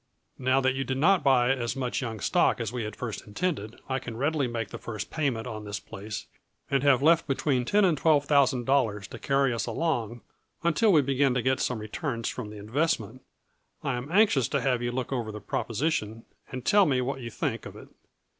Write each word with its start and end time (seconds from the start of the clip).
Now 0.39 0.59
that 0.61 0.73
you 0.73 0.83
did 0.83 0.97
not 0.97 1.23
buy 1.23 1.51
as 1.51 1.75
much 1.75 2.01
young 2.01 2.19
stock 2.21 2.59
as 2.59 2.73
we 2.73 2.87
at 2.87 2.95
first 2.95 3.27
intended, 3.27 3.79
I 3.87 3.99
can 3.99 4.17
readily 4.17 4.47
make 4.47 4.69
the 4.69 4.79
first 4.79 5.11
payment 5.11 5.45
on 5.45 5.63
this 5.63 5.79
place 5.79 6.25
and 6.71 6.81
have 6.81 7.03
left 7.03 7.27
between 7.27 7.65
ten 7.65 7.85
and 7.85 7.95
twelve 7.95 8.25
thousand 8.25 8.65
dollars 8.65 9.07
to 9.09 9.19
carry 9.19 9.53
us 9.53 9.67
along 9.67 10.21
until 10.63 10.91
we 10.91 11.01
begin 11.01 11.35
to 11.35 11.43
get 11.43 11.59
some 11.59 11.77
returns 11.77 12.29
from 12.29 12.49
the 12.49 12.57
investment 12.57 13.21
I 13.83 13.93
am 13.93 14.11
anxious 14.11 14.47
to 14.47 14.61
have 14.61 14.81
you 14.81 14.91
look 14.91 15.13
over 15.13 15.31
the 15.31 15.39
proposition, 15.39 16.25
and 16.51 16.65
tell 16.65 16.87
me 16.87 16.99
what 17.01 17.21
you 17.21 17.29
think 17.29 17.67
of 17.67 17.75
it. 17.75 17.89